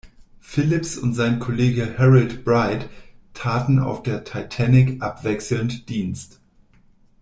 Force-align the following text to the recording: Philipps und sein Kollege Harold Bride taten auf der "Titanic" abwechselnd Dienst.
Philipps 0.39 0.97
und 0.97 1.13
sein 1.13 1.37
Kollege 1.37 1.95
Harold 1.99 2.43
Bride 2.43 2.89
taten 3.35 3.77
auf 3.77 4.01
der 4.01 4.23
"Titanic" 4.23 4.99
abwechselnd 4.99 5.89
Dienst. 5.89 6.39